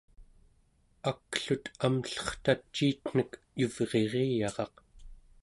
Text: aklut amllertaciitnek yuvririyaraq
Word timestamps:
aklut 1.11 1.65
amllertaciitnek 1.87 3.31
yuvririyaraq 3.59 4.75